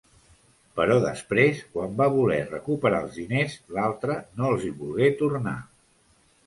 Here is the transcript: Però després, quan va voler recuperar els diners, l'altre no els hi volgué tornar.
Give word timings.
Però 0.79 0.95
després, 1.03 1.59
quan 1.75 1.93
va 1.99 2.09
voler 2.15 2.39
recuperar 2.49 3.03
els 3.07 3.21
diners, 3.21 3.59
l'altre 3.77 4.21
no 4.41 4.53
els 4.55 4.69
hi 4.71 4.77
volgué 4.83 5.17
tornar. 5.25 5.57